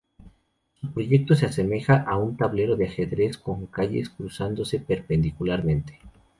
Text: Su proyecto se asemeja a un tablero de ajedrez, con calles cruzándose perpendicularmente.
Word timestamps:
Su 0.73 0.91
proyecto 0.95 1.35
se 1.35 1.45
asemeja 1.45 1.93
a 1.97 2.17
un 2.17 2.35
tablero 2.35 2.75
de 2.75 2.87
ajedrez, 2.87 3.37
con 3.37 3.67
calles 3.67 4.09
cruzándose 4.09 4.79
perpendicularmente. 4.79 5.99